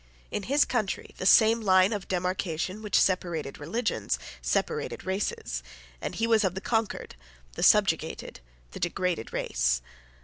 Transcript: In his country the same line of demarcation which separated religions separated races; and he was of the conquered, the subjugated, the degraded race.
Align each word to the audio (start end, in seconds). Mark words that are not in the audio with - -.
In 0.31 0.41
his 0.49 0.65
country 0.65 1.13
the 1.19 1.27
same 1.27 1.61
line 1.61 1.93
of 1.93 2.07
demarcation 2.07 2.81
which 2.81 2.99
separated 2.99 3.59
religions 3.59 4.17
separated 4.41 5.05
races; 5.05 5.61
and 6.01 6.15
he 6.15 6.25
was 6.25 6.43
of 6.43 6.55
the 6.55 6.59
conquered, 6.59 7.13
the 7.53 7.61
subjugated, 7.61 8.39
the 8.71 8.79
degraded 8.79 9.31
race. 9.31 9.79